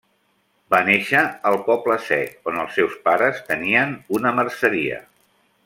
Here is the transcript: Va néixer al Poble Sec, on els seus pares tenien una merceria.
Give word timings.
Va 0.75 0.79
néixer 0.85 1.19
al 1.49 1.57
Poble 1.67 1.97
Sec, 2.07 2.33
on 2.53 2.57
els 2.63 2.79
seus 2.79 2.97
pares 3.09 3.45
tenien 3.51 3.95
una 4.21 4.33
merceria. 4.43 4.99